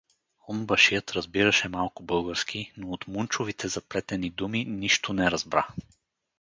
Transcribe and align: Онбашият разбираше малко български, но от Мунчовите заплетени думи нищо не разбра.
Онбашият 0.49 1.11
разбираше 1.11 1.69
малко 1.69 2.03
български, 2.03 2.73
но 2.77 2.89
от 2.91 3.07
Мунчовите 3.07 3.67
заплетени 3.67 4.29
думи 4.29 4.65
нищо 4.65 5.13
не 5.13 5.31
разбра. 5.31 5.67